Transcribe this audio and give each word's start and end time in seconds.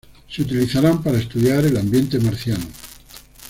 Se 0.27 0.41
utilizaran 0.41 1.03
para 1.03 1.19
estudiar 1.19 1.63
el 1.63 1.77
ambiente 1.77 2.17
marciano. 2.19 2.65